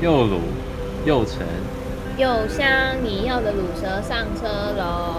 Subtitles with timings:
[0.00, 0.40] 又鲁
[1.06, 1.46] 又沉
[2.18, 2.68] 又香，
[3.02, 4.46] 你要的卤蛇上车
[4.76, 5.14] 喽！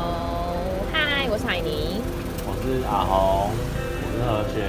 [0.91, 2.01] 嗨，我是海霓，
[2.45, 3.51] 我是阿红，
[4.01, 4.59] 我是何学。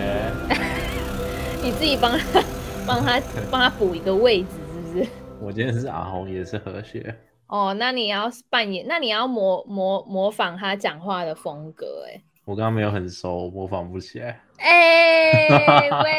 [1.62, 2.42] 你自己帮他
[2.86, 5.08] 帮他帮他补一个位置，是不是？
[5.40, 7.14] 我今天是阿红，也是何学。
[7.48, 12.20] 哦，那你要扮演，那你要模模模仿他讲话的风格，哎。
[12.44, 14.40] 我刚刚没有很熟，模仿不起来。
[14.58, 16.10] 哎、欸、喂，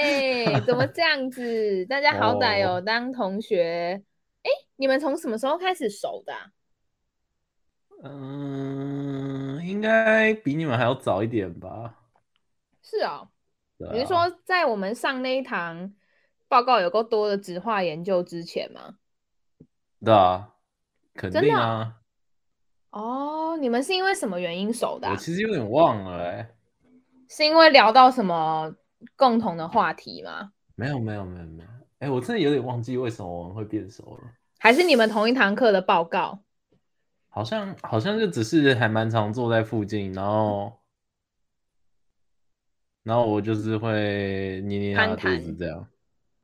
[0.65, 1.85] 怎么这样子？
[1.85, 4.01] 大家好歹有当同学。
[4.43, 4.59] 哎、oh.
[4.59, 6.47] 欸，你们从什么时候开始熟的、啊？
[8.03, 11.95] 嗯，应该比你们还要早一点吧。
[12.81, 13.27] 是哦。
[13.79, 15.93] 啊、你是说在我们上那一堂
[16.47, 18.95] 报告有够多的纸化研究之前吗？
[20.03, 20.55] 对啊，
[21.13, 21.97] 肯定啊。
[22.89, 25.11] 哦，你们是因为什么原因熟的、啊？
[25.11, 26.55] 我其实有点忘了、欸，
[27.29, 28.75] 是因为聊到什么
[29.15, 30.51] 共同的话题吗？
[30.75, 31.69] 没有，没有，没有，没有。
[31.99, 34.31] 哎，我真的有点忘记为什么我们会变熟了。
[34.59, 36.39] 还是你们同一堂课的报告？
[37.29, 40.79] 好像好像就只是还蛮常坐在附近，然后
[43.03, 45.87] 然后我就是会捏捏他肚子这样。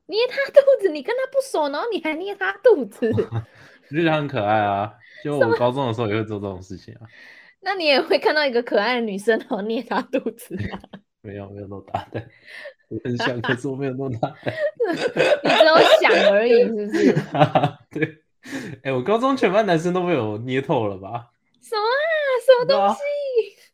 [0.05, 0.89] 捏他肚子？
[0.89, 3.11] 你跟他不熟，然后你还捏他肚子？
[3.89, 4.93] 我觉得很可爱啊。
[5.23, 7.01] 就我高中的时候也会做这种事情啊。
[7.59, 10.79] 那你也会看到一个可爱的女生，然后捏她肚子吗？
[11.21, 12.27] 没有，没有那么大的。
[12.89, 14.53] 我很想，可是我没有那么大的。
[15.43, 17.13] 你只有想而已，是不是？
[17.91, 18.23] 对。
[18.81, 21.31] 哎、欸，我高中全班男生都被我捏透了吧？
[21.61, 21.91] 什么啊？
[22.45, 23.01] 什么东西？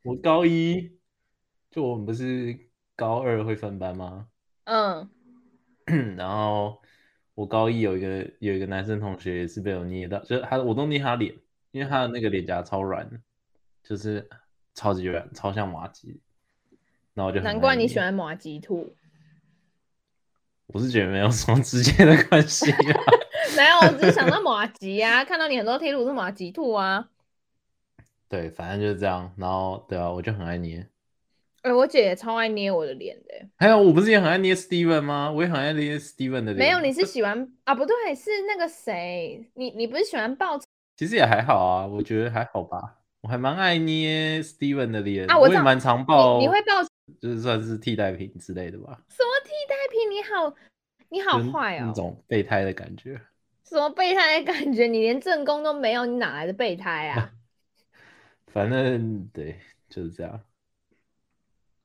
[0.03, 0.97] 我高一，
[1.69, 2.57] 就我们不是
[2.95, 4.27] 高二会分班吗？
[4.65, 5.09] 嗯。
[6.17, 6.81] 然后。
[7.35, 11.33] 我高一有一个有一个男生同学也是被我捏到，就是他我都捏他脸，
[11.71, 13.09] 因为他的那个脸颊超软，
[13.83, 14.29] 就是
[14.75, 16.15] 超级软，超像麻糬。
[17.13, 18.95] 然后我就难怪你喜欢马吉兔。
[20.67, 22.99] 我是觉得没有什么直接的关系啊。
[23.55, 27.09] 没有，我只是想到马吉啊，看到你很多贴图是马吉兔啊。
[28.27, 29.31] 对，反正就是这样。
[29.37, 30.87] 然后对啊，我就很爱捏。
[31.61, 33.33] 哎、欸，我姐也超爱捏我的脸的。
[33.57, 35.31] 还有，我不是也很爱捏 Steven 吗？
[35.31, 36.57] 我也很爱捏 Steven 的脸。
[36.57, 37.75] 没有，你是喜欢啊？
[37.75, 39.47] 不对，是那个谁？
[39.53, 40.59] 你你不是喜欢抱？
[40.97, 42.95] 其实也还好啊，我觉得还好吧。
[43.21, 46.45] 我还蛮爱捏 Steven 的脸啊，我，我也蛮常抱你。
[46.45, 46.83] 你会抱？
[47.21, 49.03] 就是算是替代品之类的吧。
[49.09, 50.09] 什么替代品？
[50.09, 50.55] 你好，
[51.09, 51.85] 你好坏哦。
[51.87, 53.19] 那种备胎的感觉。
[53.63, 54.87] 什么备胎的感觉？
[54.87, 57.31] 你连正宫都没有，你哪来的备胎啊？
[58.47, 59.59] 反正对，
[59.89, 60.41] 就是这样。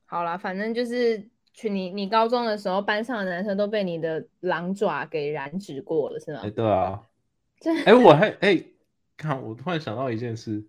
[0.04, 6.40] 好啦，反正就是去你你高中的时候，班上的男生都被你的狼爪给染指过了，是吗？
[6.40, 7.02] 哎、欸，对啊。
[7.64, 8.72] 哎、欸，我还哎、欸，
[9.16, 10.64] 看我突然想到一件事，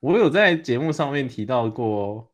[0.00, 2.30] 我有在节目上面提到过，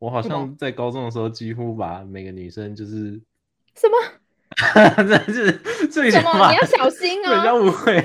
[0.00, 3.12] 我好像在高中的时候几乎把每个女生就是
[3.76, 3.96] 什么？
[5.06, 5.52] 这是
[5.86, 6.50] 最什么？
[6.50, 8.04] 你要小心 哦，人家误会。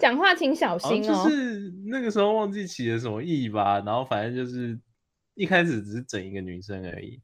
[0.00, 1.24] 讲话请小 心哦。
[1.24, 4.76] 就是那个时候忘记起了什么意吧，然后反正就是。
[5.38, 7.20] 一开始只是整一个女生而已，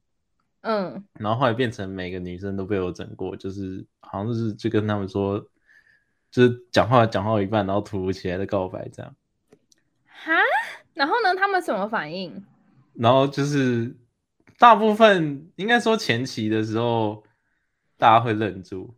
[0.61, 5.43] 嗯，然后后来变成每个女生都被我整过，就是好像就是就跟他们说，
[6.31, 9.17] 就是讲话讲到一半，然后突如其来的告白这样。
[10.05, 10.31] 哈？
[10.93, 11.35] 然后呢？
[11.35, 12.45] 他们什么反应？
[12.95, 13.97] 然后就是
[14.59, 17.23] 大部分应该说前期的时候，
[17.97, 18.95] 大家会愣住，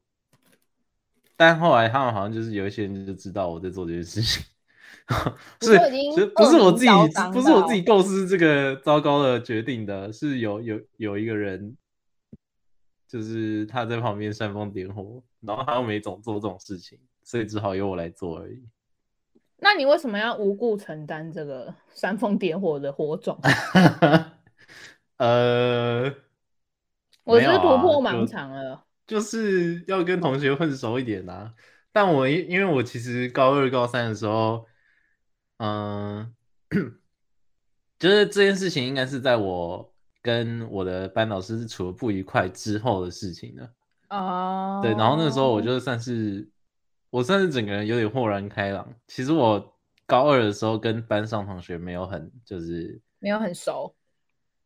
[1.37, 4.45] 但后来他们好像就是有一些人就知道我在做这件事情。
[5.61, 5.79] 是，
[6.35, 6.91] 不是我自己，
[7.31, 11.77] 不是我自己构思这个糟糕的决定的，是有有有一个人，
[13.07, 18.65] 就是他在旁边煽风点火，然后他又没总做这种事情，所以只好由我来做而已。
[19.59, 23.39] 那你为什么要无故承担这个煽风点火的火种？
[25.19, 26.13] 呃，
[27.25, 31.55] 我是突破盲肠了，啊就，就是要跟同学混熟一点啊。
[31.93, 34.67] 但我因因为我其实高二高三的时候。
[35.59, 36.35] 嗯，
[37.97, 43.71] 就是这件事情应该是在我跟我的班导师处了不愉快之后的事情了。
[44.11, 46.47] 哦，对，然后那个时候我就算是
[47.15, 48.93] 我算是整个人有点豁然开朗。
[49.07, 49.73] 其实我
[50.05, 53.95] 高二的时候跟班上同学没有很就是没有很熟，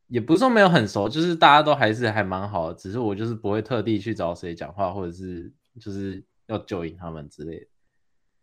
[0.06, 7.66] 也不是说没有很熟，就是大家都还是还蛮好的，只是我就是不会特地去找谁讲话，或者是就是要救引他们之类的。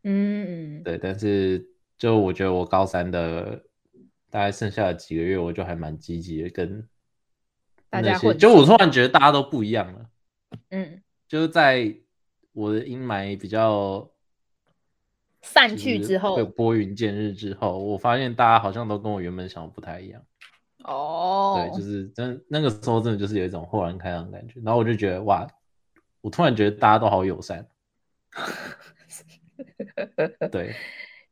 [0.03, 1.67] 嗯嗯，对，但是。
[1.97, 3.63] 就我觉得我高三的
[4.29, 6.85] 大概剩下的几个月，我就还蛮积极的跟
[7.89, 8.37] 大家混。
[8.37, 10.09] 就我突然觉得大家都不一样了。
[10.71, 11.95] 嗯，就是在
[12.55, 14.09] 我的阴霾比较
[15.41, 20.23] 散去之后，拨云见日之后，我发现大家好像都跟我原本想的不太一样。
[20.85, 24.61] 哦，对，就是真那个时候真的就是有一种豁然开朗的感觉。
[24.63, 25.45] 然后我就觉得哇，
[26.21, 27.67] 我突然觉得大家都好友善。
[30.51, 30.73] 对，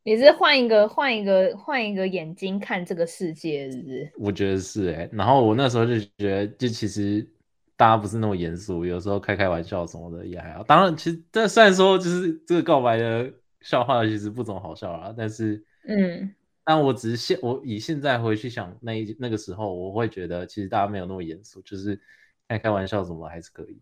[0.03, 4.11] 你是换一个换一个换一个眼睛看这个世界，是不是？
[4.17, 5.09] 我觉得是哎、欸。
[5.13, 7.25] 然后我那时候就觉得，就其实
[7.75, 10.63] 大家不是那么严肃，有时候开开玩笑什么的也还好。
[10.63, 16.33] 当然，其实这虽然说就是这个告白的笑话其实不怎么好笑啦，但是嗯，
[16.63, 21.99] 但我只是现我以现在回去想那一那个时候，我会觉得其实大家没有那么严肃，就是
[22.47, 23.81] 开开玩笑什么还是可以。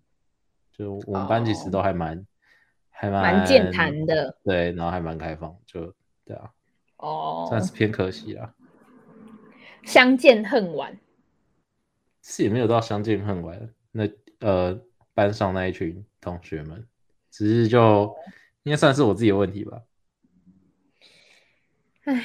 [0.71, 2.25] 就我们班其实都还蛮、哦、
[2.89, 6.49] 还蛮蛮健谈的，对，然后还蛮开放，就对啊，
[6.97, 8.53] 哦，算是偏可惜啦。
[9.83, 10.97] 相见恨晚，
[12.23, 13.69] 是也没有到相见恨晚。
[13.91, 14.09] 那
[14.39, 14.79] 呃，
[15.13, 16.87] 班上那一群同学们，
[17.29, 18.15] 只是就
[18.63, 19.81] 应该算是我自己的问题吧。
[22.05, 22.23] 唉，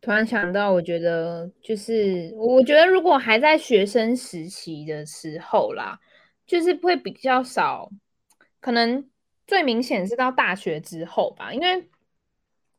[0.00, 5.98] 突然想到，我觉得就是，我觉得如果还在学生时期的时候啦。
[6.46, 7.90] 就是会比较少，
[8.60, 9.08] 可能
[9.46, 11.88] 最明显是到大学之后吧，因为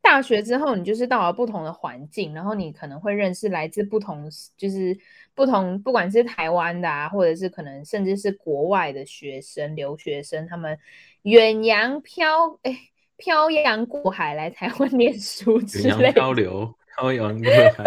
[0.05, 4.95] 大学之后你就是到了不同的环境，然后你可能会认识来自不同，就是
[5.33, 10.77] 不同，不管是台湾的啊，或者是可能甚至是国外的学生、留学生，他们
[11.23, 12.77] 远洋漂哎
[13.17, 17.83] 漂洋过海来台湾 念书之类的，远洋漂流漂洋过海。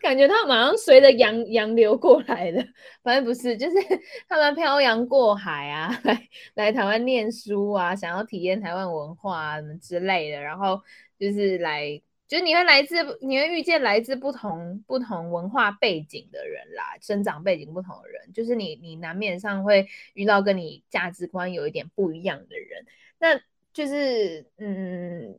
[0.00, 2.66] 感觉他们马上随着洋洋流过来的，
[3.02, 3.76] 反正不是，就是
[4.28, 10.80] 他们漂洋过海啊， 来来台湾念书啊，想要体验台湾文化啊什么之类的，然后
[11.18, 22.86] 就是来，就是你会来自，你会遇见来自不同不同文化背景的人啦，生长背景不同的人，就是你你难免上会遇到跟你价值观有一点不一样的人，
[23.18, 23.40] 那
[23.72, 25.38] 就是嗯。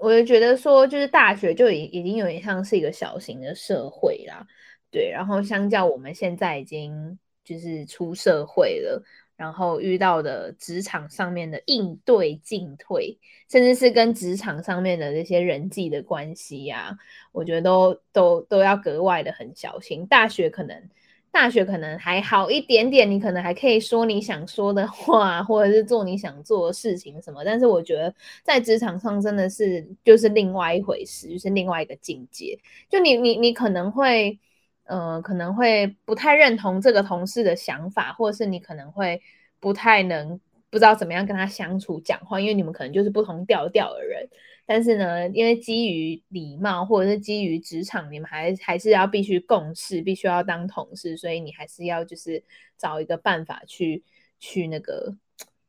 [0.00, 4.46] 我就觉得说，就是大学就已已经有点像是一个小型的社会啦，
[4.90, 5.10] 对。
[5.10, 9.02] 然后相较我们现在已经就是出社会了，
[9.36, 13.18] 然后遇到的职场上面的应对进退，
[13.50, 16.96] 甚至是跟职场上面的这些人际的关系呀，
[17.32, 20.06] 我觉得都都都要格外的很小心。
[20.06, 20.90] 大学可能。
[21.32, 27.44] 大学可能还好一点点，你可能还可以说你想说的话，或者是做你想做的事情什么。
[27.44, 28.12] 但是我觉得
[28.42, 32.58] 在职场上真的是就是另外一回事，就是另外一个境界。
[32.88, 34.38] 就你你你可能会
[34.84, 39.22] 呃可能会不太认同这个同事的想法，或者是你可能会
[39.60, 44.28] 不太能不知道怎么样跟他相处讲话，因为你们可能就是不同调调的人。
[44.72, 52.40] 但是呢，因为基于礼貌，或者是基于职场，你们还还是要必须共事，必须要当同事，所以你还是要就是
[52.78, 54.00] 找一个办法去
[54.38, 55.12] 去那个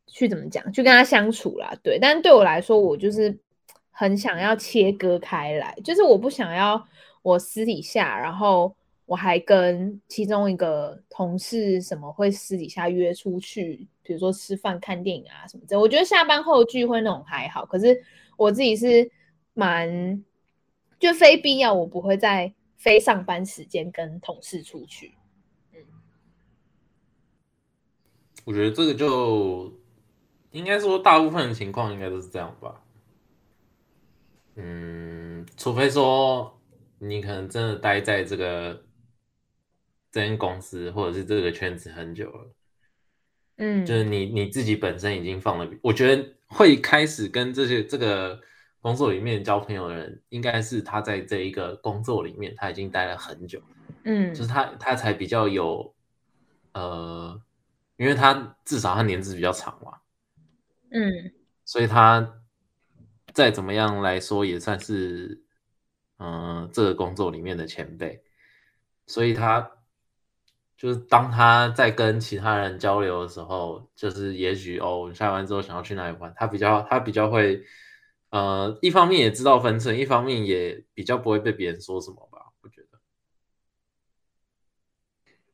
[0.06, 1.76] 去怎么讲，去跟他相处啦。
[1.82, 3.36] 对，但是对我来说，我就是
[3.90, 6.88] 很想要切割开来，就是我不想要
[7.24, 8.72] 我私底下，然后
[9.08, 15.80] 我还跟其中一个同事什么会私底下约出去，比如说吃饭、看电影啊什么的。
[15.80, 18.00] 我觉得下班后聚会那种还好，可是。
[18.42, 19.12] 我自己是
[19.54, 20.24] 蛮
[21.00, 25.14] 就非必要，我不会在非上班时间跟同事出去。
[25.72, 25.80] 嗯，
[28.46, 29.80] 我觉得这个就
[30.50, 32.84] 应该说大部分的情况应该都是这样吧。
[34.56, 36.60] 嗯，除非说
[36.98, 38.84] 你可能真的待在这个
[40.12, 42.52] 这间公司或者是这个圈子很久了。
[43.58, 46.34] 嗯，就是你你自己本身已经放了，我觉得。
[46.52, 48.40] 会开始跟这些这个
[48.82, 53.62] 工作里面交朋友的人，应该是他在这一个工作里面他已经待了很久，
[54.04, 55.94] 嗯，就是他他才比较有，
[56.74, 57.42] 呃，
[57.96, 59.98] 因为他至少他年资比较长嘛，
[60.92, 61.32] 嗯，
[61.64, 62.42] 所以他
[63.34, 65.42] 再怎么样来说也算是，
[66.18, 68.22] 嗯、呃，这个工作里面的前辈，
[69.08, 69.72] 所以他。
[70.82, 77.62] 就是当他在跟其他人交流的时候，就是也许哦，下班之后想要去哪里玩，他比较他比较会，
[78.32, 82.98] 呃，一方面也知道分寸，一方面也比较不会被别人说什么吧，我觉得。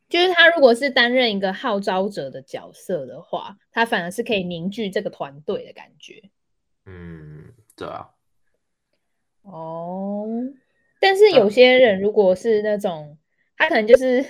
[0.07, 6.23] 就是他如果是担任一个号召者的角色的话，他反而是可以凝聚这个团队的感觉。
[6.85, 8.11] 嗯，对啊。
[9.41, 10.25] 哦，
[11.01, 13.17] 但是有些人如果是那种，
[13.57, 14.25] 他可能就是。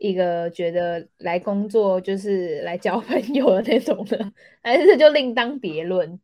[0.00, 4.32] 一个觉得来工作就是来交 朋友的那种的，
[4.62, 6.20] 还是就另当别论。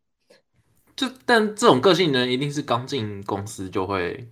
[0.97, 4.29] 就但这种个性的人，一定是刚进公司就会，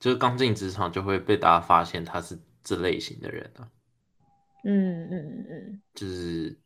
[0.00, 3.68] 就是刚进职场就会被大家发现他是这类型的人啊。
[4.64, 6.56] 嗯嗯嗯嗯，就是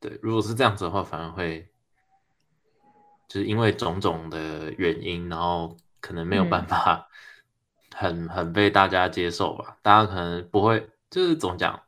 [0.00, 1.68] 对，如果是这样子的话，反而会
[3.28, 7.08] 就是因为种种的原因，然后可能没有办法
[7.94, 9.76] 很、嗯、很被大家接受吧。
[9.82, 10.88] 大家可能不会。
[11.10, 11.82] 就是怎么讲，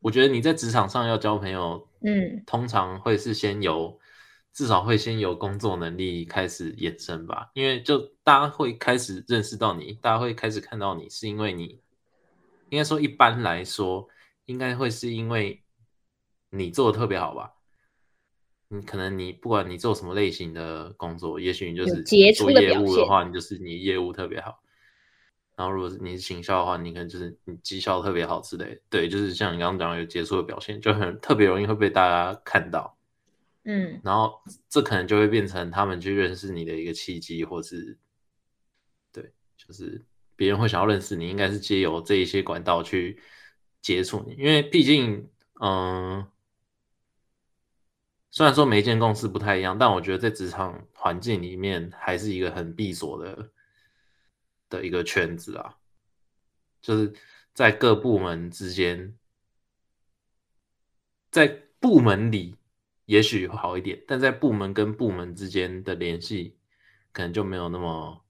[0.00, 3.98] 我觉得你在职场上要交朋友，嗯，通常会是先由
[4.52, 11.80] 至少会先由工作能力开始衍生吧，因为就大家会开始认识到你，大家会开始看到你，是因为你
[12.70, 14.08] 应该说一般来说
[14.46, 15.62] 应该会是因为
[16.50, 17.52] 你做的特别好吧。
[18.68, 22.02] 你可能你不管你做什么类型的工作，也许你就是
[22.32, 24.60] 做业务的话，你就是你业务特别好。
[25.56, 28.80] 然后如果是你是行销的话，你可能就是你绩效特别好之类。
[28.88, 32.96] 对，就是像你刚刚讲有杰出的表现，就很特别容易会被大家看到。
[33.64, 37.98] 嗯，然后这可能就会变成他们去认识你的一个契机，或是
[39.10, 40.04] 对，就是
[40.36, 43.18] 别人会想要认识你，应该是借由这一些管道去
[43.80, 45.28] 接触你，因为毕竟，
[45.60, 46.26] 嗯。
[48.28, 53.50] 虽然说每一间公司不太一样，但我觉得在职场环境里面还是一个很闭锁的
[54.68, 55.76] 的一个圈子啊，
[56.80, 57.12] 就是
[57.52, 59.16] 在各部门之间，
[61.30, 61.46] 在
[61.78, 62.56] 部门里
[63.04, 66.56] 也许会好一点，但在部门跟部门之间的联系
[67.12, 68.24] 可能就没有那么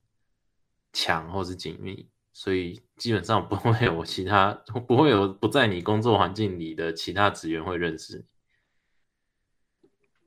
[0.92, 4.52] 强或是紧密，所以基本上不会有其他，
[4.86, 8.24] 不会有不在你工作环境里的其他职员会认识你。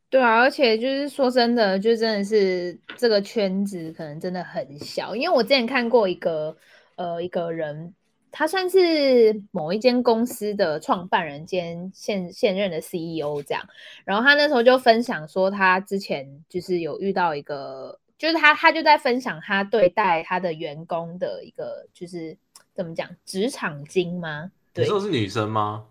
[0.09, 5.15] 对啊，而且就是说真的，就真的是这个圈子可能真的很小。
[5.15, 6.57] 因为我之前看过一个
[6.95, 7.93] 呃一个人，
[8.31, 13.63] 他算是某一间公司的创办人兼现现任的 CEO 这样。
[14.03, 22.35] 然后他那时候就分享说，他之前就是有遇到一个，就是他他就在分享他对待他的员工的一个，就是
[22.73, 24.51] 怎么讲职场经吗？
[24.73, 25.85] 对，你说是女生吗？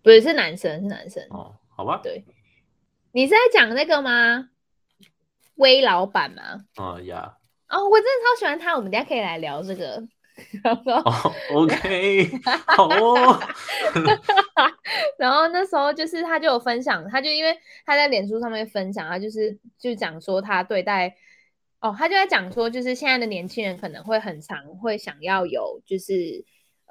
[0.00, 1.26] 不是，是男生，是男生。
[1.30, 2.22] 哦，好吧，对。
[3.14, 4.48] 你是在讲那个吗？
[5.54, 6.64] 威老板吗？
[6.74, 7.36] 啊呀！
[7.68, 10.02] 哦，我真的超喜欢他，我们等下可以来聊这个。
[10.66, 12.28] 哦，OK，
[12.66, 13.40] 好哦。
[15.16, 17.56] 然后那时候就是他就有分享，他就因为
[17.86, 21.14] 他在脸书上面分享，他就是就讲说他对待
[21.78, 26.44] 哦，他就在讲说，就是现在的年轻人可能会很常会想要有就是。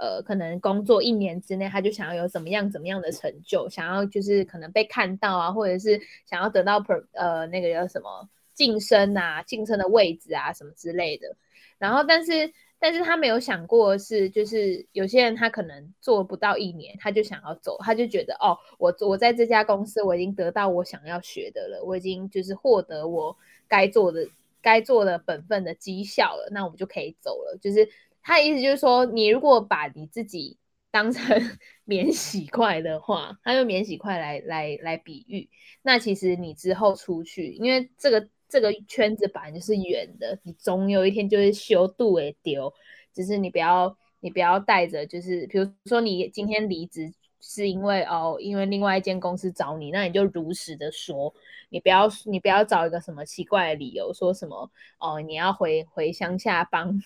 [0.03, 11.37] 呃，可能工作一年之内，他就想要有怎么样怎么样的成就，想要就是可能被看到啊，或者是想要得到 per 呃那个叫什么晋升啊，晋升的位置啊什么之类的。
[11.77, 23.37] 然后，但是但是他没有想过是，就是有些人他可能做不到一年，他就想要走，他就觉得哦，我我在这家公司我已经得到我想要学的了，我已经就是获得我
[23.69, 24.27] 该做的
[24.61, 27.87] 该做的本分的绩效了，那我们就可以走了，就是。
[28.23, 30.57] 他的意思就是说，你如果把你自己
[30.89, 31.23] 当成
[31.83, 35.49] 免洗筷的话，他用免洗筷来来来比喻，
[35.81, 42.73] 那其实你之后出去，因为这个这个圈子本来就是圆的，你总有一天就会修度会丢，
[43.13, 51.33] 只是你不要你不要带着，就是比如说你今天离职是因为哦，因为另外一间公司找你，那你就如实的说，
[51.67, 57.01] 你不要你不要找一个什么奇怪的理由，说什么哦，你要回回乡下帮。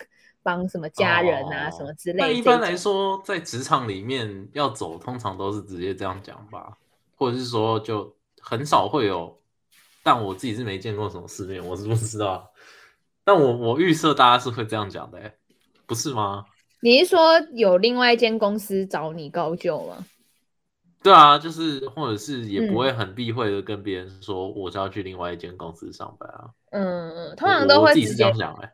[0.48, 2.26] 帮什么家人啊，哦、什么之类的。
[2.26, 6.78] 那一般来说，在职场里面要走，通常都是直接这样讲吧，
[7.18, 9.38] 或者是说就很少会有。
[10.04, 12.50] 但我自己是没见过什么世面，我是不知道。
[13.26, 15.36] 但我我预设大家是会这样讲的，欸，
[15.86, 16.46] 不是吗？
[16.80, 20.06] 你是说有另外一间公司找你高就吗？
[21.04, 26.50] 对啊，就是或者是也不会很避讳的跟别人说我是要去另外一间公司上班啊。
[26.72, 28.74] 嗯嗯，通常都会自己是这样讲哎，欸。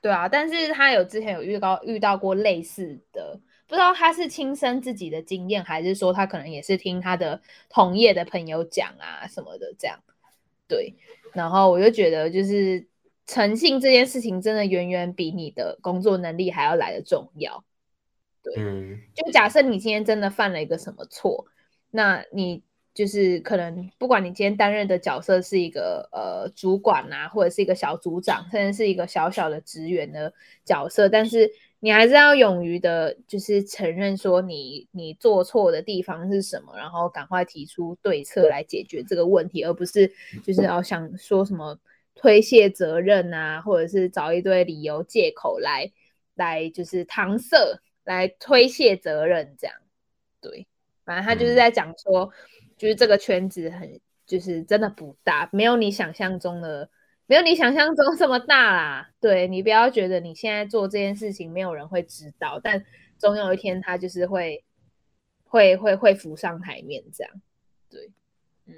[0.00, 9.98] 对啊，但是他有之前有遇到遇到过类似的，不知道他是亲身自己的经验，还是说他可能也是听他的同业的朋友讲啊什么的这样。
[10.68, 10.94] 对，
[11.32, 12.86] 然后我就觉得就是
[13.26, 17.64] 诚信这件事情真的远远比你的工作能力还要来的重要。
[18.42, 21.46] 对，嗯，就假设你今天真的犯了一个什么错，
[21.90, 22.62] 那你。
[22.96, 30.32] 就是可能不管你今天担任的角色是一个呃主管啊，或者是一个小组长，甚至是一个小小的职员的
[30.64, 40.10] 角色，但是你还是要勇于的，就是承认说你你做错的地方是什么，然后赶快提出对策来解决这个问题，而不是
[40.42, 41.78] 就是要想说什么
[42.14, 45.92] 推卸责任啊，或者是找一堆理由借口来
[46.34, 49.76] 来就是搪塞来推卸责任这样。
[50.40, 50.66] 对，
[51.04, 52.32] 反正他就是在讲说。
[52.62, 56.88] 嗯就是这个圈子很，就是真的不大，没有你想象中的，
[57.26, 59.10] 没有你想象中 这么大啦。
[59.20, 62.84] 对，你不要觉得你现在做这件事情没有人会知道，但
[63.18, 64.64] 总有一天他就是会，
[65.44, 67.32] 会会会浮上台面这样。
[67.88, 68.10] 对，
[68.66, 68.74] 嗯。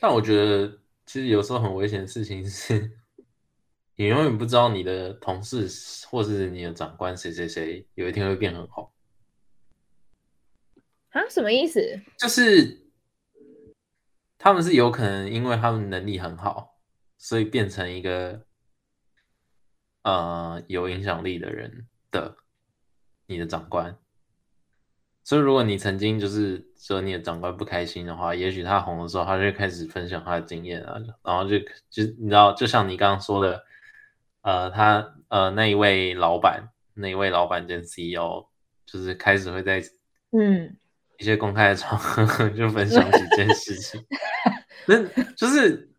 [0.00, 2.92] 但我觉得其实有时候很危险的事情是，
[3.96, 5.66] 你永远不知道你的同事
[6.08, 8.88] 或是你的长官谁谁谁有一天会变很红。
[11.16, 11.80] 啊，什么意思？
[12.18, 12.82] 就是
[14.36, 16.76] 他们是有可能因为他们能力很好，
[17.16, 18.42] 所以变成一个
[20.02, 22.36] 呃有影响力的人的
[23.26, 23.96] 你的长官。
[25.24, 31.58] 所以如果你曾经就是说你的长官不开心的话，也许他红的时候，他就开始分享他的经验啊，然后就
[31.88, 33.64] 就你知道，就像你刚刚说的，
[34.42, 38.46] 呃，他呃那一位老板，那一位老板兼 CEO，
[38.84, 39.82] 就是开始会在
[40.30, 40.76] 嗯
[41.18, 44.04] 一些公开的场合 就分享几件事情。
[44.86, 45.02] 那
[45.34, 45.90] 就是，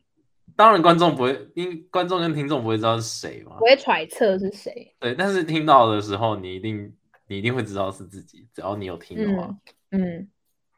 [0.55, 4.95] 当然观众不会，因观众跟听众不会知道是谁嘛，不会揣测是谁。
[4.99, 6.95] 对，但是听到的时候，你一定
[7.27, 9.55] 你一定会知道是自己，只要你有听的话。
[9.91, 10.27] 嗯，嗯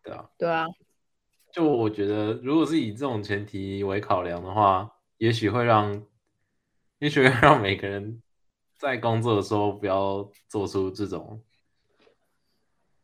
[0.03, 0.65] 对啊，对啊。
[1.51, 6.03] 就我觉得，如果是以这种前提为考量的话，也许会让，
[6.99, 8.21] 也许会让每个人
[8.77, 11.41] 在工作的时候不要做出这种，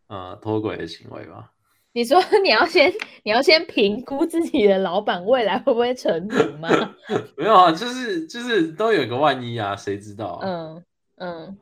[0.08, 1.52] 呃，脱轨的行为吧。
[1.94, 2.92] 你说 你要先
[3.24, 6.70] 你要先评估自己的老板未来会不会成名吗？
[7.38, 10.46] 没有啊，就是就是都有个万一啊，谁知道啊？
[10.46, 10.86] 嗯
[11.16, 11.58] 嗯，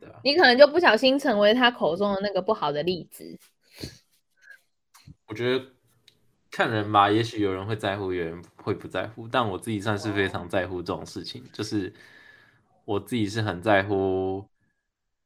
[0.00, 3.36] 对啊，你可能就不小心成为他口中的那个不好的例子。
[5.26, 5.64] 我觉得
[6.50, 11.92] 看人吧，也许有人会在乎，有人会不在乎，但我自己算是非常在乎这种事情，就是
[12.84, 14.46] 我自己是很在乎，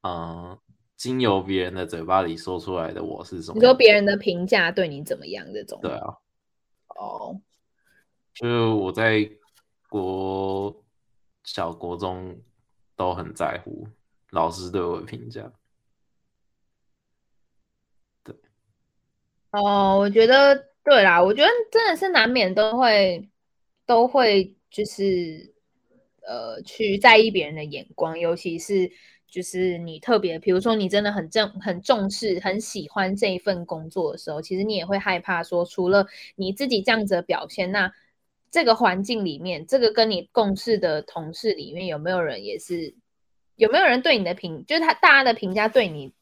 [0.02, 0.58] 嗯。
[0.96, 3.58] 经由别人的嘴巴里说出来的我是什么？
[3.58, 5.46] 你说别人的评价对你怎么样？
[5.52, 5.78] 这种？
[5.82, 6.06] 对啊。
[6.88, 7.36] 哦，oh.
[8.34, 9.30] 就是我在
[9.90, 10.84] 国
[11.44, 12.40] 小、国中
[12.96, 13.86] 都很在乎
[14.30, 15.52] 老师对我的评价。
[18.24, 18.34] 对。
[19.50, 23.28] 哦，oh, 我觉得对啦，我觉得真的是难免都会
[23.84, 25.54] 都会就是
[26.22, 28.90] 呃去在意别人的眼光，尤其是。
[29.28, 36.06] 就是你特别，比如说你真的很正、很重视、很喜欢这一份工作的时候，其实你也会害怕说，除了
[36.36, 37.92] 你自己这样子的表现，那
[38.50, 42.94] 这个环境里面，这个跟你共事的同事里面，有没有人也是，
[43.56, 46.12] 有没有人对你的评，就是他大家的评价对你，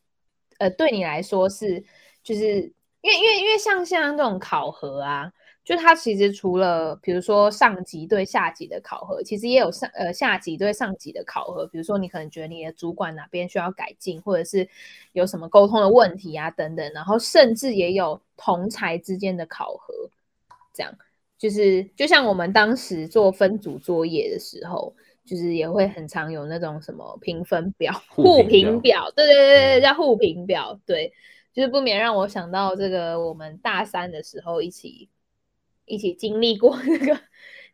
[0.58, 1.84] 呃，对你来说是，
[2.22, 5.30] 就是因为因为因为像像这种考核啊。
[5.64, 11.66] 就他其实除了比如说上级对下级的考核，其实也有上呃下级对上级的考核。
[11.68, 14.68] 比如说你可能觉得你的主管哪边需要改进，或者是
[15.12, 19.94] 有什么沟通的问题啊等等，然后甚至也有同才之间的考核。
[20.74, 20.92] 这样
[21.38, 30.78] 就是就像我们当时做分组作业的时候，就是也会很常有那种什么评分表、互评表，对对对对，叫互评表。
[30.84, 31.10] 对，
[31.54, 35.08] 就是不免让我想到这个我们大三的时候一起。
[35.86, 37.20] 一起经历过那个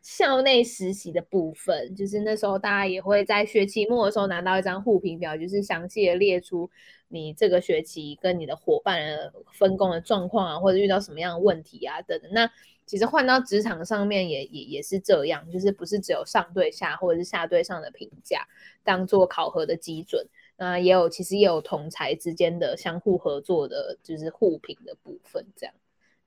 [0.01, 6.69] 校内实习的部分，就是那时候大家也会在学期末的时候拿到一张互评表，就是详细的列出
[7.07, 12.31] 你这个学期跟你的伙伴的分工的状况啊，或者遇到什么样的问题啊等等。
[12.33, 12.51] 那
[12.87, 18.47] 其实换到职场上面也也也是这样，就是不是只有上对下或者是下对上的评价
[18.83, 25.75] 当做考核的基准，那也有其实也有同才之间的相互合作的，就是互评的部分这样。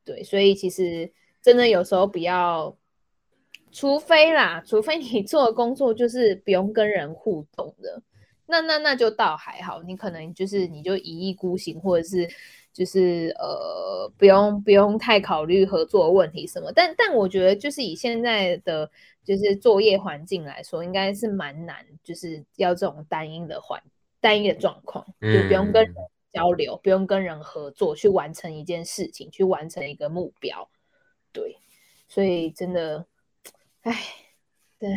[0.05, 1.11] 对，所以其实。
[1.45, 2.75] 真的有时候不要，
[3.71, 8.01] 除非啦，除非你做的工作就是不用跟人互动的，
[8.47, 12.27] 那那那就倒还好，你可能就是你就一意孤行，或者是
[12.73, 16.73] 就是呃不用不用太考虑合作问题什么。
[16.73, 18.91] 但但我觉得就是以现在的
[19.23, 23.83] 就是作业环境来说，应该是蛮难，就是要这种单一的环
[24.19, 25.95] 单一的状况，就不用跟人
[26.33, 30.67] 交流，嗯、不用跟人合作去完成一件事情，去完成一个目标。
[31.35, 31.59] 对，
[32.07, 33.05] 所以真的，
[33.83, 33.92] 哎，
[34.79, 34.97] 对，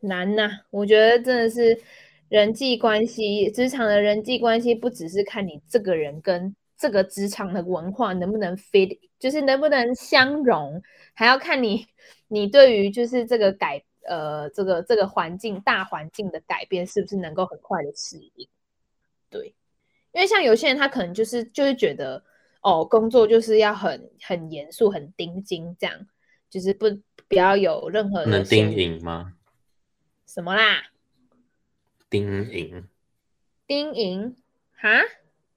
[0.00, 1.80] 难呐、我觉得真的是
[2.28, 10.82] 人际关系，职场的人际关系，不只是看你这个人跟这个职场的文化能不能 fit，就是能不能相融，
[11.14, 11.86] 还要看你
[12.28, 18.46] 你对于就是这个改呃这个这个环境大环境的改变是不是能够很快的适应。
[19.30, 19.54] 对，
[20.12, 22.22] 因为像有些人他可能就是就是觉得。
[22.62, 26.06] 哦，工作就是要很很严肃、很盯紧，这样
[26.50, 26.86] 就是不
[27.28, 29.34] 不要有任何的能盯紧吗？
[30.26, 30.82] 什么啦？
[32.08, 32.84] 盯紧？
[33.66, 34.36] 盯紧？
[34.76, 34.88] 哈？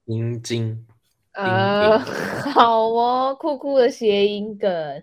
[0.06, 0.86] 盯紧？
[1.32, 5.02] 呃，好哦，酷酷的谐音梗。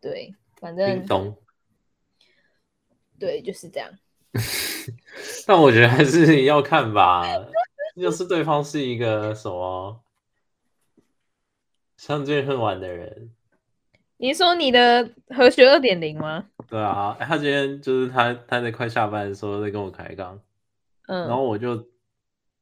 [0.00, 1.36] 对，反正叮咚。
[3.18, 3.90] 对，就是这样。
[5.46, 7.24] 但我觉得还是要看吧，
[7.96, 10.03] 要是对方是一个什么。
[12.06, 13.30] 相见恨晚的人，
[14.18, 16.50] 你说你的和学二点零吗？
[16.68, 20.38] 对啊，他今天就是他他在快下班的时候在跟我开杠，
[21.06, 21.88] 嗯，然后我就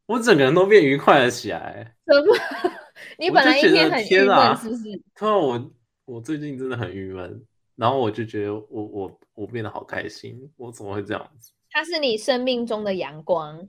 [0.07, 1.93] 我整个人都变愉快了起来。
[2.07, 2.37] 怎么？
[3.19, 5.03] 你本来一天很郁闷，是不是？
[5.17, 5.73] 突然我
[6.05, 11.51] 我最近真的很郁闷，然后我就觉得我我我变得好开心，我怎么会这样子？
[11.73, 13.69] 他是你生命中的阳光，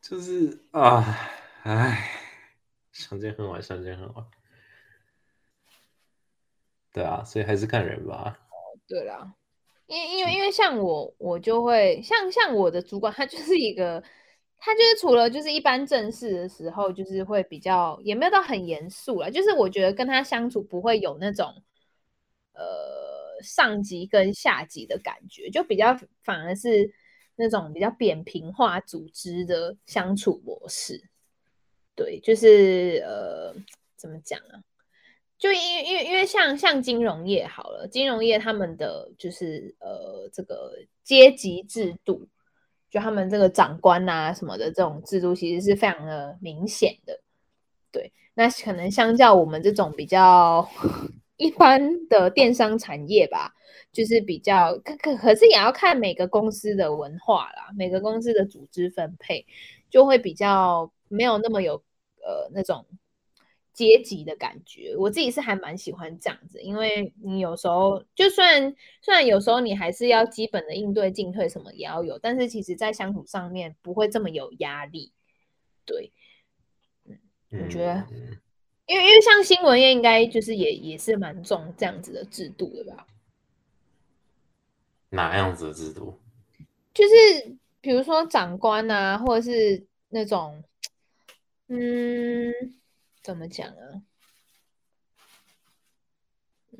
[0.00, 1.04] 就是啊，
[1.64, 2.08] 唉，
[2.92, 4.24] 相见恨晚，相见恨晚。
[6.92, 8.38] 对啊，所以还是看人吧。
[8.50, 9.34] 哦，对啦，
[9.86, 14.02] 因为因为因为像我，我就会像像我的主管，他就是一个，
[14.58, 21.62] 他就是除了就是一般正式的时候，就是会比较也没有到很严肃啦，就是我觉得跟他相处不会有那种
[22.54, 26.92] 呃上级跟下级的感觉，就比较反而是
[27.36, 31.00] 那种比较扁平化组织的相处模式。
[31.94, 33.54] 对，就是呃
[33.96, 34.58] 怎么讲啊？
[35.40, 42.28] 就因因为因为像像金融业好了，金融业他们的就是呃这个阶级制度，
[42.90, 47.18] 就他们这个长官啊什么的这种制度，其实是非常的明显的。
[47.90, 50.68] 对，那可能相较我们这种比较
[51.38, 53.54] 一般的电商产业吧，
[53.90, 59.46] 就是比较可可可是也要看每个公司的文化啦，每个公司的组织分配
[59.88, 61.76] 就会比较没有那么有
[62.22, 62.84] 呃那种。
[63.80, 75.12] 阶级的感觉，我自己是还蛮喜欢这样子，因为你有时候就算虽然有时候你还是要基本的应对进退什么也要有，但是其实在相处上面不会这么有压力。
[75.86, 76.12] 对，
[77.06, 77.18] 嗯，
[77.52, 78.06] 我觉得，
[78.84, 83.06] 因为因为像新闻业应该就是也也是蛮重这样子的制度的吧？
[85.08, 86.18] 哪样子的制度？
[86.92, 90.62] 就是比如说长官啊，或者是那种，
[91.68, 92.52] 嗯。
[93.30, 94.02] 怎么讲啊？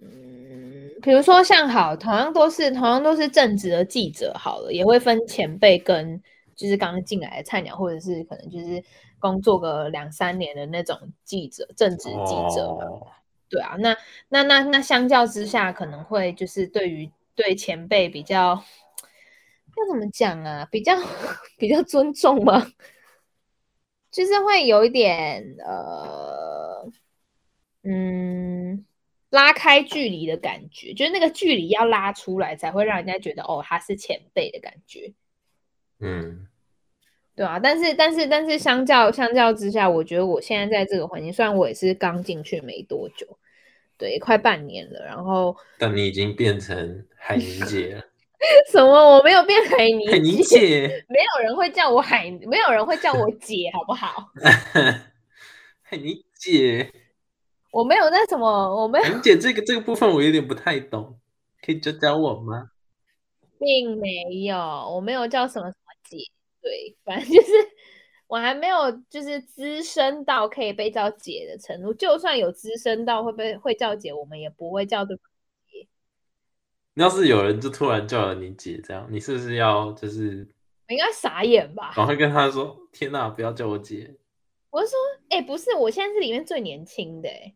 [0.03, 6.23] 嗯，比如说像好，同样都是同样都是正直的记者，好了，也会分前辈跟
[6.55, 8.83] 就是刚刚进来的菜鸟，或者是可能就是
[9.19, 12.87] 工作个两三年的那种记者，正直记者嘛。
[12.87, 13.03] Oh.
[13.49, 13.97] 对啊，那
[14.29, 18.63] 那那那相较之下，可能会就是对于对前辈比较
[19.77, 20.67] 要怎么讲啊？
[20.71, 20.95] 比较
[21.59, 22.65] 比较尊重吗？
[24.11, 26.91] 就是会有一点呃，
[27.85, 28.85] 嗯，
[29.31, 35.13] 拉开距离的感觉，就是那个距离要拉出来，才会让人家觉得哦，他是前辈的感觉。
[36.01, 36.47] 嗯，
[37.37, 43.39] 对啊，但是但是但是相较相较之下，我觉得我现在在这个环境，虽然我也是刚进去没多久，
[43.97, 48.05] 对，快半年了，然后但你已经变成海宁姐了。
[48.73, 48.91] 什么？
[49.17, 54.31] 我没有变海 尼海尼姐，没有人会叫我海，没有人会叫我姐，好不好？
[55.83, 56.91] 海尼姐，
[57.71, 59.05] 我没有那什么，我没有。
[59.05, 61.19] 海尼姐这个这个部分我有点不太懂，
[61.65, 62.71] 可以教教我吗？
[63.59, 64.09] 并没
[64.47, 66.17] 有，我没有叫什么什么姐，
[66.63, 67.49] 对，反正就是
[68.27, 75.30] 我还没有就是资深到可以被叫姐的程度，就算有资深到会被会叫姐，我们也不会叫对方。
[77.01, 80.47] 要是有人就突然叫了你姐，这样你是不是要就是？
[80.89, 81.93] 我应该傻眼吧？
[81.95, 84.17] 赶快跟他说：“天哪，不要叫我姐！”
[84.71, 84.97] 我是说
[85.31, 87.55] ：“哎、欸，不是，我现在是里面最年轻的。”哎，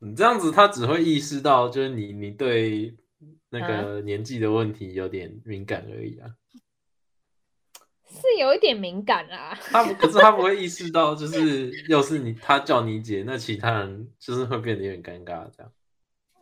[0.00, 2.94] 你这样子，他只会意识到就是你你对
[3.48, 6.28] 那个年纪的问题有点敏感而已啊。
[8.06, 9.58] 是有一点敏感啊。
[9.72, 15.72] 他可是他不会意识到，就是要是你他叫你姐，那其他人就是会变得有点尴尬这样。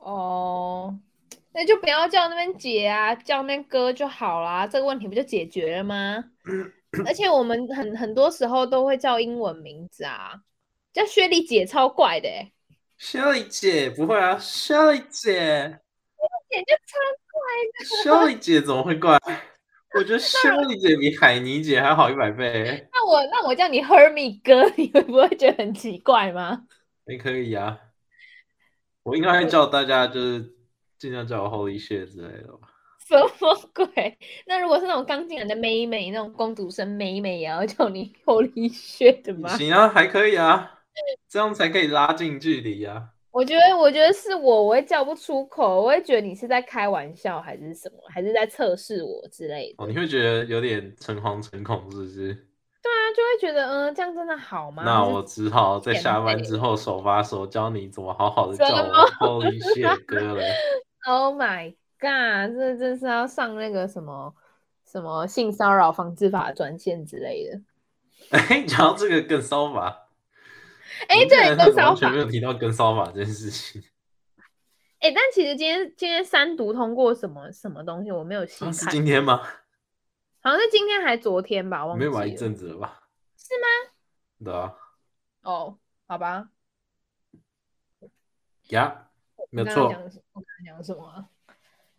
[0.01, 0.98] 哦。
[1.54, 6.24] 那就不要叫那边姐啊，叫那边哥就好啦，这个问题不就解决了吗？
[7.06, 10.32] 而且我们很很多时候都会叫英文名字啊，
[10.92, 12.52] 叫薛莉姐超怪的欸。
[12.98, 16.98] 雪莉姐不会啊，薛莉姐，薛莉姐就超
[17.32, 18.28] 怪的。
[18.28, 19.18] 薛莉姐怎么会怪？
[19.94, 22.88] 我觉得薛莉姐比海尼姐还好一百倍。
[22.92, 26.66] 那我那我叫你 Hermy 哥， 你会不会觉得很奇怪吗？
[27.06, 27.78] 也可以啊，
[29.02, 30.54] 我应该会叫大家就是。
[31.02, 32.68] 尽量叫我 Holy shit 之类的吧。
[33.04, 34.16] 什么鬼？
[34.46, 39.48] 那如果是那种刚进来的妹妹，那种公主生妹妹，也要叫你 Holy shit 吗？
[39.56, 40.78] 行啊，还可以啊，
[41.28, 43.08] 这样才可以拉近距离啊。
[43.32, 49.82] 我觉得，我觉得是我，我会叫不出口，我会觉得你是在开玩笑，还是什么，还是在测试我之类的。
[49.82, 52.32] 哦，你会觉得有点诚惶诚恐，是不是？
[52.80, 54.84] 对啊，就会觉得，嗯、呃，这样真的好吗？
[54.86, 60.42] 那我只好在下班之后手把手教你怎么好好的叫我 Holy shit 哥了。
[61.04, 62.56] Oh my god！
[62.56, 64.34] 这真是要上那个什么
[64.84, 67.60] 什么性骚扰防治法专线之类的。
[68.30, 70.08] 哎、欸，讲到这个跟骚法，
[71.08, 73.82] 哎、欸，对，跟骚法完全没有提到跟骚法这件事情。
[75.00, 78.72] 哎、欸，但其实今天今天三读通过什么什么东西，我没有细看。
[78.72, 79.42] 是今天吗？
[80.40, 82.10] 好像是今天还昨天吧，忘记了。
[82.10, 83.02] 没玩一阵子了吧？
[83.36, 83.94] 是吗？
[84.44, 84.74] 对啊。
[85.42, 86.48] 哦，好吧。
[88.68, 89.08] 呀。
[89.50, 89.92] 没有错。
[90.33, 91.29] 我刚刚讲什么？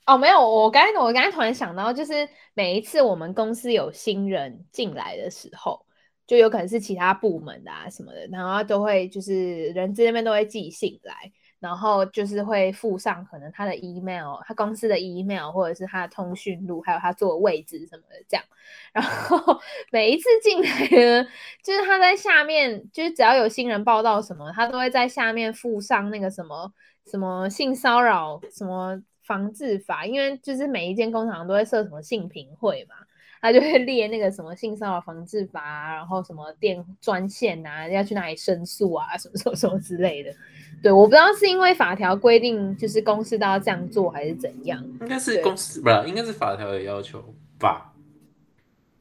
[0.06, 5.86] 哦，没有，我刚才我刚才突然想到，就是每一次我们公司有新人进来的时候，
[6.28, 11.32] 就有可能是其他部门的啊什么的，然后都会就是人资那边都会寄信来。
[11.60, 18.44] 然后就是会附上可能他的 email，他公司的 email，或者是他的通讯录，还有他坐的位置什么的这样。
[18.92, 21.26] 然后每一次进来呢，
[21.64, 26.70] 就是他在下面，就是只要有新人报道什么，他都会在下面附上那个什么
[27.06, 32.96] 什么性骚扰什么防治法，因为就是每一间工厂都会设什么性评会嘛，
[33.42, 40.34] 他就会列那个什么性骚扰防治法啊，然后什么电专线啊，要去哪里申诉啊，什么什么什么之类的。
[40.82, 44.84] 对，我不知道是因为法条规定，就是公司都要这样做，还是怎样？
[45.02, 47.24] 应该是公司不是，应该是法条的要求
[47.58, 47.94] 吧？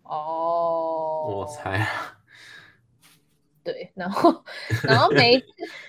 [0.04, 2.18] 哦，我猜啊。
[3.64, 4.44] 对，然后，
[4.84, 5.46] 然后每一次，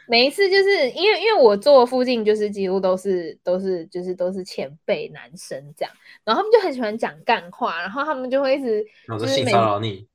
[0.08, 10.08] 每一次，就是因为，因为我坐附近，就是几乎都是，都是，就是都是前辈男生这样，然后他们就很喜欢讲干话，然后他们就会一直就是性骚扰你。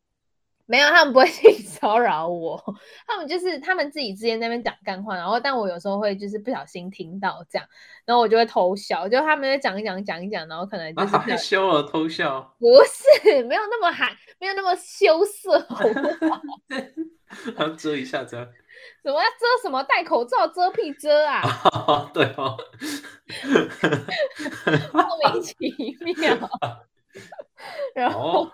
[0.70, 2.62] 没有，他们不会去骚扰我，
[3.06, 7.66] 他们就是他们自己之间在那边讲干话，然后但我有时候会就是不小心听到这样，
[8.04, 16.42] 然后我就会偷笑，就他们在讲一讲讲一讲，然后可能就是害羞了偷笑，不是没有那么含，没有那么羞涩，好不好？
[17.58, 18.38] 要遮一下遮，
[19.02, 19.82] 什么要遮什么？
[19.84, 21.42] 戴口罩遮屁遮啊？
[21.86, 22.56] 哦对哦，
[24.92, 25.54] 莫名其
[26.00, 26.36] 妙，
[27.94, 28.42] 然后。
[28.42, 28.52] 哦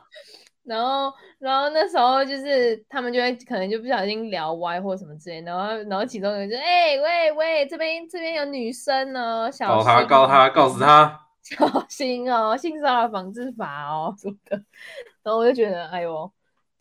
[0.67, 14.57] 然后，然后那时候就是他们就会可能就不小心聊歪或什么之类，然后，然后其中有人就哎喂喂，这边这边有女生呢，小心，告他告他告诉他，小心哦，性骚扰防治法哦什么的。
[15.23, 16.33] 然后我就觉得，哎呦，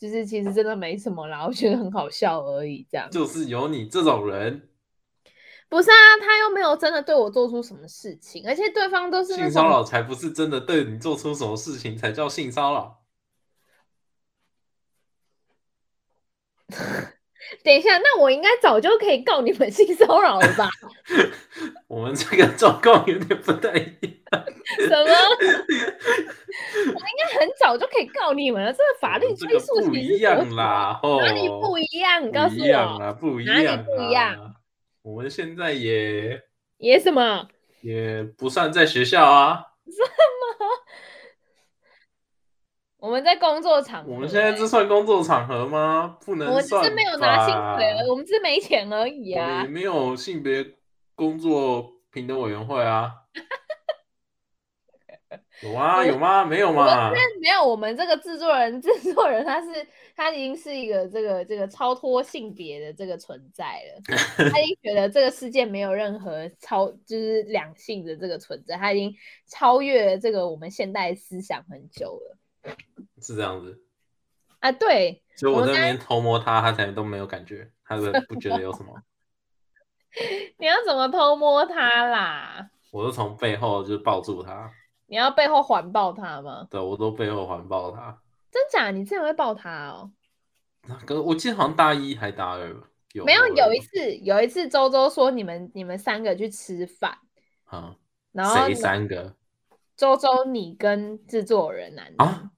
[0.04, 3.10] 就是其实真的没什么啦，我觉得很好笑而已，这样。
[3.10, 4.68] 就是有你这种人，
[5.70, 13.06] 不是啊，他又没有真的对我做出什么事情，而且对方都是性骚扰才不是真的对你做出什么事情才叫性骚扰。
[17.64, 20.70] 等一下，那我应该早就可以告你们性骚扰了吧？
[21.88, 23.84] 我们这个状况有点不太一
[24.32, 24.46] 样。
[24.80, 25.12] 什么？
[26.86, 28.72] 我应该很早就可以告你们了。
[28.72, 32.26] 这个法律追溯其实不一样啦，哪里不一样？
[32.26, 34.56] 你告诉我，不一样啊，不一样，哪里不一样？
[35.02, 36.42] 我们现在也
[36.78, 37.48] 也什么？
[37.82, 39.62] 也不算在学校啊。
[43.04, 46.18] 我们在工作场合，欸，我们现在这算工作场合吗？
[46.26, 46.48] 不能。
[46.48, 49.64] 我们只是没有拿薪水，我们只是没钱而已啊。
[49.64, 50.66] 也没有性别
[51.14, 53.12] 工作平等委员会啊。
[55.62, 56.06] 有啊？
[56.06, 56.46] 有吗？
[56.46, 57.12] 没有吗？
[57.42, 57.68] 没有。
[57.68, 59.86] 我们这个制作人，制作人他是
[60.16, 64.02] 他已经是一个这个这个超脱性别的这个存在了。
[64.50, 69.14] 他已经觉得这个世界没有任何超就是两性的这个存在，他已经
[69.46, 72.38] 超越这个我们现代思想很久了。
[73.22, 73.82] 是这样子
[74.60, 78.94] 啊，对，所以我在那边偷摸他，他才都没有感觉，他都 不觉得有什么。
[80.58, 82.70] 你要怎么偷摸他啦？
[82.92, 84.72] 我都从背后就抱住他。
[85.08, 86.68] 你要背后环抱他吗？
[86.70, 88.22] 对，我都背后环抱他。
[88.52, 88.92] 真假？
[88.92, 90.12] 你真的会抱他哦？
[91.06, 92.68] 哥，我记得好像大一还大二
[93.14, 93.26] 有。
[93.26, 97.18] 没有，有一次，有一次周周说你们你们三个去吃饭，
[97.72, 97.96] 嗯，
[98.32, 99.36] 然后谁三个？
[99.96, 102.52] 周周，你跟制作人男啊，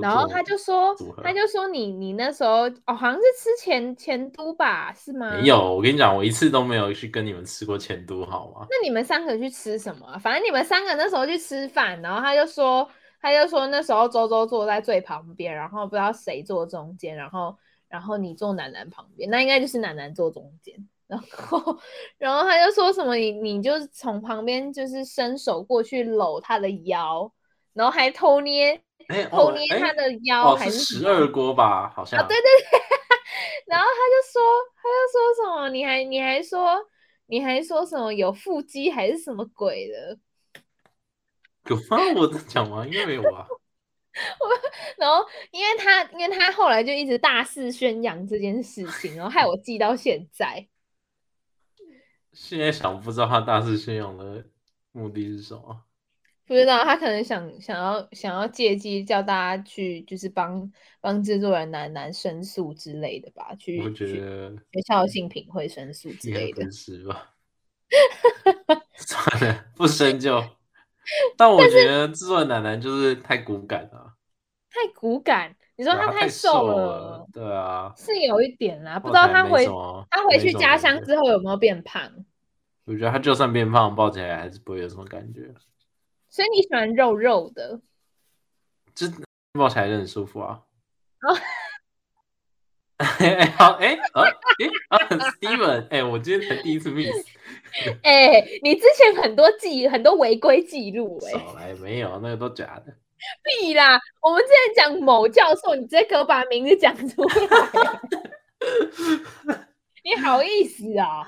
[0.00, 5.36] 然后他就说，他就说你你那时候哦，好像是吃前前都吧，是吗？
[5.40, 8.66] 没有，我跟你讲，我一次都没有去跟你们吃过前都，好吗？
[8.70, 10.18] 那你们三个去吃什么啊？
[10.18, 12.88] 反正你们三个那时候去吃饭，然后他就说，
[13.20, 17.56] 他就说那时候周周坐在最旁边，然后不知道谁坐中间，然后
[17.88, 20.74] 然后你坐楠楠旁边，那应该就是楠楠坐中间。
[21.08, 21.76] 然后，
[22.18, 27.28] 然后他就说什么你，你你就从旁边就是伸手过去搂他的腰，
[27.72, 31.90] 然后还偷捏，欸、偷捏他的腰，还是十二锅吧？
[31.94, 32.20] 好像。
[32.20, 32.80] 啊，对对对。
[33.66, 34.42] 然后他就说，
[34.76, 36.76] 他就说什么，你还你还说，
[37.26, 40.18] 你还说什么有腹肌还是什么鬼的？
[41.66, 41.98] 有吗？
[42.16, 42.84] 我在讲吗？
[42.84, 43.46] 应该没有吧。
[44.98, 50.66] 然后，因为他因为他后来就一直大肆宣扬这件事情，然后害我记到现在。
[52.32, 54.44] 现在想不知道他大肆宣扬的
[54.90, 55.84] 目的是什么？
[56.50, 60.68] 不知道他可能想想要想要借机叫大家去，就是帮
[61.00, 63.54] 帮制作人楠楠申诉之类的吧？
[63.54, 67.36] 去我觉得学校性品会申诉之类的，是吧？
[68.98, 70.42] 算了，不深究。
[71.38, 74.14] 但我觉得制作人楠楠就是太骨感了，
[74.70, 75.54] 太骨感。
[75.76, 78.98] 你说他太瘦了，了，对啊，是有一点啦。
[78.98, 79.64] 不知道他回
[80.10, 82.10] 他回去家乡之后有没有变胖？
[82.86, 85.54] 我觉得他就算变胖，抱起来还是不会有什么感觉。
[86.30, 87.80] 所以你喜欢肉肉的，
[88.94, 89.06] 就
[89.52, 90.62] 抱起来就很舒服啊。
[91.22, 91.36] 哦
[93.18, 97.26] 哎好哎啊哎啊，Steven 哎，我今天才第一次 miss。
[98.04, 102.94] 哎，你之前很多记很多违规记录哎，少来没有，那个都假的。
[103.44, 103.98] 屁啦！
[104.22, 107.34] 我们之前讲某教授，你直接给我把名字讲出来，
[110.04, 111.26] 你好意思啊、哦？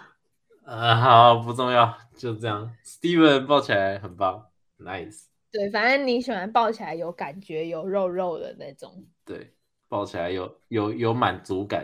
[0.64, 2.74] 呃，好，不重要，就这样。
[2.84, 4.46] Steven 抱起来很棒
[4.82, 5.24] ，nice。
[5.50, 9.04] 对，反正你喜欢抱起来有感觉、有肉肉的那种。
[9.24, 9.52] 对。
[9.88, 11.82] 抱起来有有有满足感，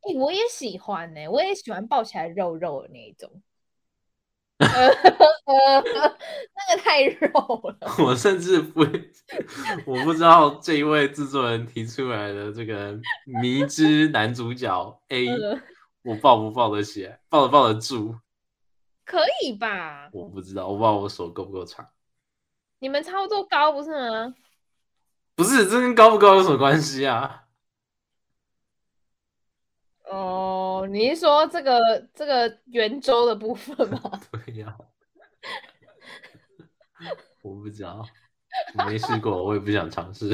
[0.00, 3.30] 哎、欸，我也喜欢呢、欸，我也喜欢抱起来肉肉的那一种。
[4.60, 7.28] 呃呃，那个太肉
[7.78, 7.78] 了。
[8.02, 8.80] 我甚至不，
[9.84, 15.28] 我不知道这一位制作人提出来的这个迷之男主角 A，
[16.02, 18.18] 我抱不抱得起来，抱得抱得住？
[19.04, 20.08] 可以吧？
[20.14, 21.86] 我不知道，我不知道我手够不够长。
[22.80, 24.34] 你们操作高不是吗？
[25.36, 27.44] 不是，这跟高不高有什么关系啊？
[30.04, 31.78] 哦，你是说这个
[32.12, 34.00] 这个圆周的部分吗？
[34.46, 34.76] 对呀，
[37.42, 38.04] 我不知道，
[38.78, 40.26] 我没试过，我也不想尝试。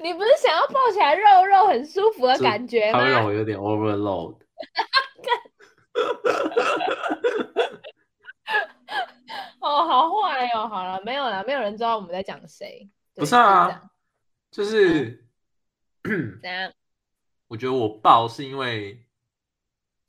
[0.00, 2.98] 你不是想要抱起来肉肉很舒服的感觉吗？
[2.98, 4.36] 它会让我有点 overload。
[9.64, 12.86] 哦，好坏哦，好了，没有了，没有人知道我们在讲谁。
[13.14, 13.90] 不是啊，
[14.50, 15.26] 就是
[16.02, 16.70] 怎样？
[17.48, 19.06] 我觉得我抱是因为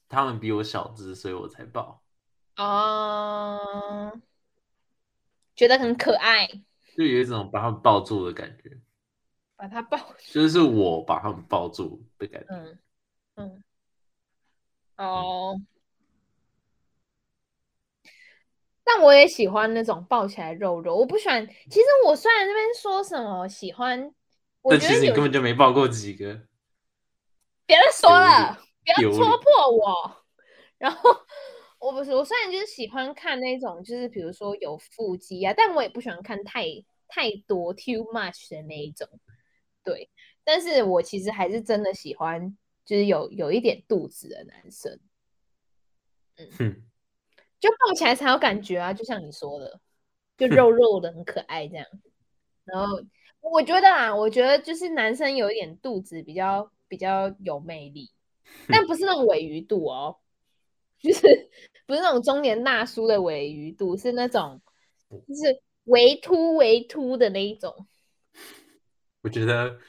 [0.09, 2.03] 他们比我小只，所以我才抱。
[2.57, 4.19] 哦，
[5.55, 6.47] 觉得很可爱，
[6.97, 8.77] 就有一种把他们抱住的感觉。
[9.55, 12.47] 把他抱住， 就是我把他们抱住的感觉。
[12.49, 12.79] 嗯
[13.35, 13.63] 嗯。
[14.97, 15.55] 哦。
[15.57, 15.67] 嗯。
[18.85, 21.45] 但我也喜欢那种抱起来肉肉，我不喜欢。
[21.47, 24.13] 其实我虽然那边说什么喜欢，
[24.69, 26.39] 但其实你根本就没抱过几个。
[27.65, 30.23] 别再说了，不要戳破我。
[30.77, 31.09] 然后
[31.79, 36.65] 我不是，我虽然就是喜欢看那种，就是比如说有腹肌啊，但我也不喜欢看太
[37.07, 39.07] 太多 too much 的那一种。
[39.83, 40.09] 对，
[40.43, 44.99] 但是我其实还是真的喜欢，就是有有一点肚子的男生。
[46.37, 46.83] 嗯，哼
[47.59, 49.79] 就抱起来才有感觉啊，就像你说的，
[50.37, 51.85] 就肉肉的很可爱这样。
[52.65, 53.01] 然后
[53.39, 56.71] 我觉得啊，我觉得就是男生有一点肚子比较。
[56.87, 58.11] 比较有魅力，
[58.67, 60.17] 但不是那种尾鱼肚哦，
[60.99, 61.21] 就是
[61.87, 64.61] 不是那种中年大叔的尾鱼肚，是那种
[65.09, 67.87] 就是微凸微凸的那一种。
[69.23, 69.79] 我觉得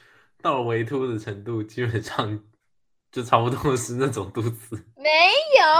[0.41, 2.43] 到了微凸的程度，基本上
[3.17, 4.75] 就差不多是那种肚子。
[4.95, 5.09] 没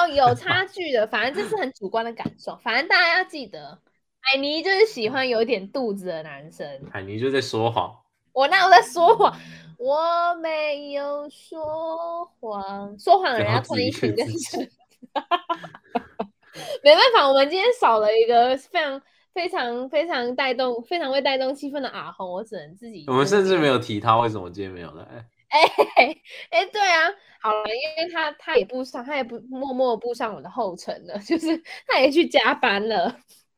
[0.10, 2.58] 有有差距的，反正这是很主观的感受。
[2.64, 3.78] 反正大家要记得，
[4.20, 6.68] 海尼就是喜欢有点肚子的男生。
[6.92, 7.96] 海尼就在说谎。
[8.34, 9.32] 我那我在说谎？
[9.78, 14.68] 我没有说谎，说谎的人家穿衣裙跟衬。
[16.84, 19.00] 没办法，我们今天少了一个非常
[19.32, 23.06] 非常非常带动、非常会带动气氛的阿红，我只能自己。
[23.08, 25.06] 我们甚至没有提他，为什么今天没有来？
[25.96, 27.10] 哎哎，对啊，
[27.42, 33.18] 好了，因为他他也不上，他也不默默步上我的后尘了， 就是他也去加班了。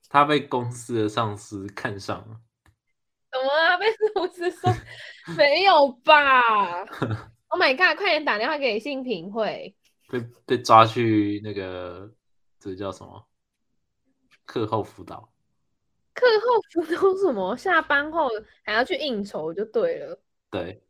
[0.10, 2.39] 他被公司的上司看上了。
[3.32, 3.78] 怎么啊？
[3.78, 4.71] 被公司说
[5.38, 6.41] 没有吧？
[7.52, 7.97] Oh my god！
[7.97, 9.75] 快点打电话给性平会。
[10.08, 12.12] 被被抓去那个，
[12.60, 13.25] 这叫什么？
[14.45, 15.32] 课后辅导。
[16.13, 17.56] 课后辅导什么？
[17.58, 18.30] 下班后
[18.63, 20.19] 还要去应酬就对了。
[20.52, 20.84] 对，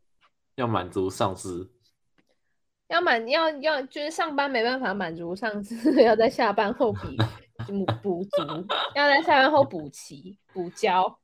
[0.60, 1.72] 要满足上司。
[2.90, 7.00] 要满要要就是上班没办法满足上司， 要在下班后补
[7.66, 8.44] 补补足，
[8.94, 11.18] 要在下班后补齐补交。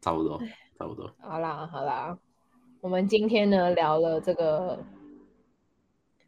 [0.00, 0.40] 差不多，
[0.78, 1.12] 差不多。
[1.18, 2.16] 好啦，好啦，
[2.80, 4.78] 我们今天呢聊了这个，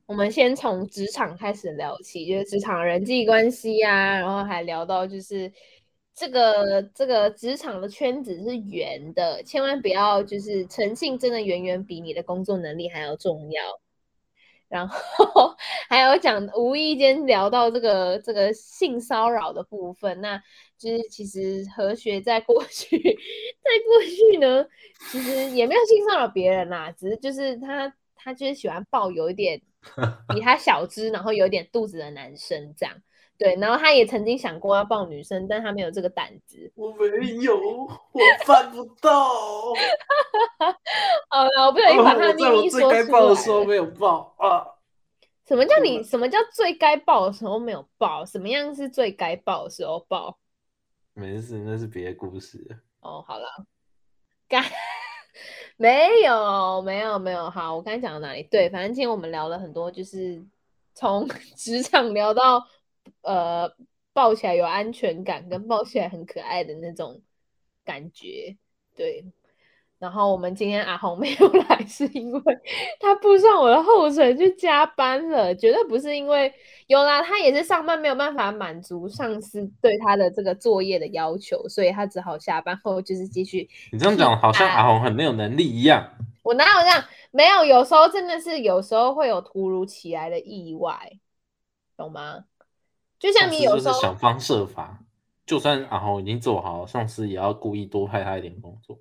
[0.07, 5.53] 我们先从职场开始聊起，就是职场人际关系啊，然后还聊到就是
[6.19, 13.63] 这个这个职场的圈子是圆的，千万不要就是诚信真的远远比你的工作能力还要重要。
[14.69, 15.57] 然后
[15.89, 20.43] 还有讲无意间聊到这个这个性骚扰的部分，那
[20.77, 24.67] 就是其实何学在过去，在过去呢，
[25.11, 29.59] 其实也没有性骚扰别人啦，只是就是他他就是喜欢抱有一点
[30.35, 32.95] 比他小只，然后有点肚子的男生这样，
[33.39, 36.73] 对，然后他也曾经想过要抱女生，但他没有这个胆子。
[36.75, 37.89] 我没有，我
[38.45, 39.31] 办不到。
[41.31, 42.95] 好了，我不小心把他的秘密说出来。
[42.95, 44.67] 在我最该抱的时候没有抱啊！
[45.47, 46.03] 什么叫你？
[46.03, 48.27] 什么叫最该抱的时候没有抱？
[48.27, 50.37] 什么样是最该抱的时候抱？
[51.15, 52.59] 没事，那是别的故事。
[53.01, 53.49] 哦，好了，
[54.49, 54.61] 该
[55.79, 57.49] 没有没有没有。
[57.49, 58.43] 好，我刚才讲到哪里？
[58.51, 60.45] 对，反正今天我们聊了很多，就是
[60.93, 61.27] 从
[61.57, 62.67] 职场聊到
[63.23, 63.71] 呃，
[64.13, 67.21] 抱起来有安全感，跟抱起来很可爱的那种
[67.85, 68.57] 感觉，
[68.97, 69.25] 对。
[69.99, 72.43] 然后我们今天阿红 没有来，是因为
[73.01, 76.55] 他步上我的后尘去加班了，绝对不是因为
[76.87, 83.69] 有啦，他也是上班没有办法满足上司对他的这个作业的要求，所以他只好下班后就是继续。
[83.91, 86.09] 你这样讲好像阿红很没有能力一样。
[86.45, 87.05] 我哪有这样？
[87.33, 91.11] 没有，有时候真的是有时候会有突如其来的意外，
[91.97, 92.45] 懂吗？
[93.19, 95.01] 就像你有时候想方设法，
[95.45, 98.99] 就算阿红已经做好了，上司也要故意多派他一点工作。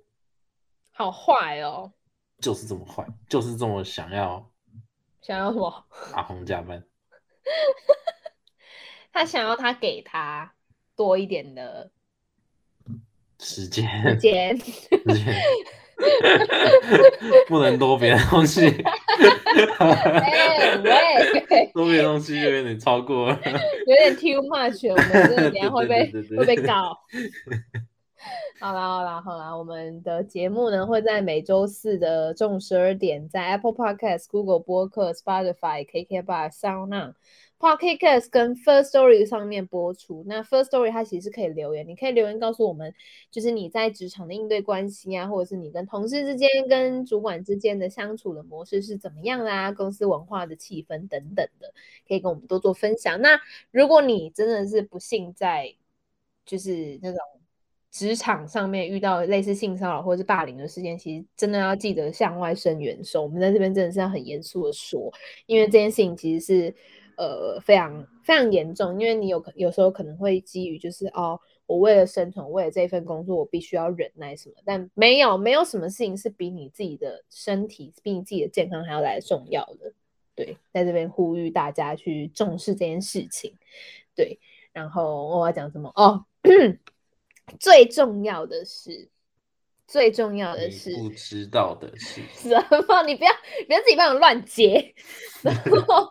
[0.92, 1.92] 好坏哦，
[2.40, 4.50] 就是这么坏，就是这么想要，
[5.22, 5.86] 想要什么？
[6.14, 6.84] 阿红加班，
[9.12, 10.52] 他想要他给他
[10.96, 11.92] 多一点的
[13.38, 14.58] 时间，时间，
[17.48, 18.66] 不能多别的东西。
[19.78, 23.40] 哎喂，多别的东西就有点超过了，
[23.86, 26.96] 有点 too much，我们这等下会被 会被告。
[28.60, 37.14] 好啦好啦好啦，我们的节目呢会在每周四的中午十二点，在 Apple Podcast、Google 播客、Spotify、KKBOX、SoundOn、
[37.58, 40.22] Pocket Cast 跟 First Story 上面播出。
[40.26, 42.94] 那 First Story 它其实是可以留言，你可以留言告诉我们，
[43.30, 51.72] 就是你在职场的应对关系啊，或者是你跟同事之间、跟主管之间的相处的模式是怎么样啦，公司文化的气氛等等的，
[52.06, 53.20] 可以跟我们多做分享。
[53.20, 53.40] 那
[53.70, 55.74] 如果你真的是不幸在，
[56.46, 57.18] 就是那种。
[57.90, 63.22] 职场上面遇到类似性骚扰或者是霸凌的事件，其实真的要记得向外伸援手。
[63.22, 65.10] 我们在这边真的是要很严肃的说，
[65.46, 66.74] 因为这件事情其实是
[67.18, 68.98] 呃非常非常严重。
[68.98, 79.92] 因为你有可有时候可能会基于就是哦，我为了生存，为了这份工作，我必须要忍耐什么，但没有没有什么事情是比你自己的身体、比你自己的健康还要来重要的。
[80.34, 83.54] 对，在这边呼吁大家去重视这件事情。
[84.14, 84.38] 对，
[84.72, 86.24] 然后我要讲什么哦？
[87.58, 89.08] 最重要的是，
[89.88, 92.50] 最重要的是不知道的是 什
[92.86, 93.02] 么？
[93.04, 93.32] 你不要，
[93.66, 94.94] 不要自己帮我乱接。
[95.42, 96.04] 然后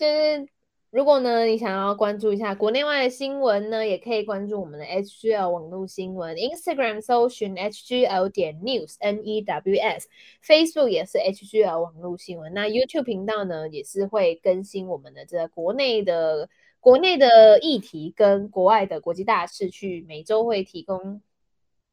[0.00, 0.48] 就是，
[0.90, 12.52] 如果呢，你想要关注一下国内外的新闻呢，也可以关注我们的 HGL 网络新闻，Instagram 搜寻 HGL 点 News N E W S，Facebook 也是 HGL 网络新闻。
[12.54, 16.48] 那 YouTube 频道呢，也是会更新我们的这个国内的。
[16.80, 21.22] 国内的议题跟国外的国际大事，去每周会提供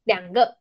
[0.02, 0.56] 两个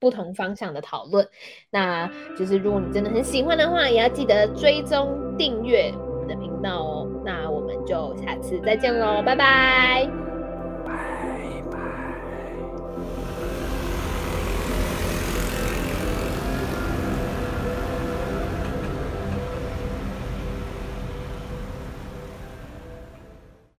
[0.00, 1.28] 不同方向的讨论。
[1.70, 7.06] 那就是如果你真的很喜欢的话，也要记得追踪订阅我们的频道哦。
[7.24, 10.19] 那我们就下次再见喽，拜拜。